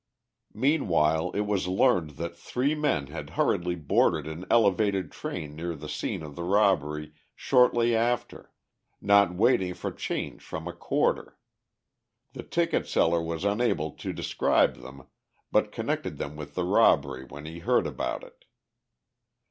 [0.55, 5.87] Meanwhile, it was learned that three men had hurriedly boarded an elevated train near the
[5.87, 8.51] scene of the robbery shortly after,
[8.99, 11.37] not waiting for change from a quarter.
[12.33, 15.05] The ticket seller was unable to describe them,
[15.51, 18.45] but connected them with the robbery when he heard about it.